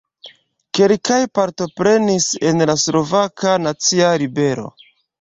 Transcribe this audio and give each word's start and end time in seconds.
Kelkaj 0.79 1.19
partoprenis 1.41 2.31
en 2.51 2.67
la 2.73 2.79
Slovaka 2.87 3.55
Nacia 3.71 4.13
Ribelo. 4.27 4.71